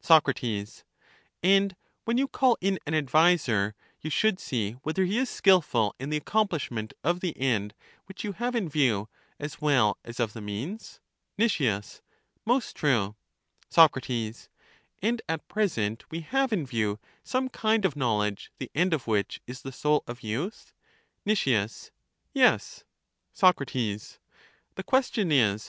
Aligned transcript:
Soc, 0.00 0.26
And 1.44 1.76
when 2.06 2.18
you 2.18 2.26
call 2.26 2.58
in 2.60 2.76
an 2.88 2.94
adviser, 2.94 3.76
you 4.00 4.10
should 4.10 4.40
see 4.40 4.72
whether 4.82 5.04
he 5.04 5.16
is 5.16 5.30
skilful 5.30 5.94
in 6.00 6.10
the 6.10 6.16
accomplishment 6.16 6.92
of 7.04 7.20
the 7.20 7.36
end 7.38 7.72
which 8.06 8.24
you 8.24 8.32
have 8.32 8.56
in 8.56 8.68
view, 8.68 9.08
as 9.38 9.60
well 9.60 9.96
as 10.04 10.18
of 10.18 10.32
the 10.32 10.40
means? 10.40 10.98
Nic, 11.38 11.60
Most 12.44 12.74
true. 12.74 13.14
Soc, 13.70 13.96
And 15.02 15.22
at 15.28 15.46
present 15.46 16.02
we 16.10 16.22
have 16.22 16.52
in 16.52 16.66
view 16.66 16.98
some 17.22 17.48
kind 17.48 17.84
of 17.84 17.94
knowledge, 17.94 18.50
the 18.58 18.72
end 18.74 18.92
of 18.92 19.06
which 19.06 19.40
is 19.46 19.62
the 19.62 19.70
soul 19.70 20.02
of 20.08 20.24
youth? 20.24 20.72
Nic, 21.24 21.46
Yes. 22.34 22.82
Soc, 23.32 23.58
The 23.64 24.10
question 24.84 25.30
is. 25.30 25.58